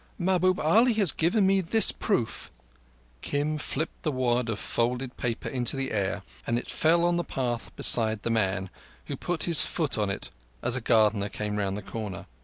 [0.17, 2.49] "Mahbub Ali has given me this proof."
[3.21, 7.23] Kim flipped the wad of folded paper into the air, and it fell in the
[7.23, 8.71] path beside the man,
[9.05, 10.31] who put his foot on it
[10.63, 12.25] as a gardener came round the corner.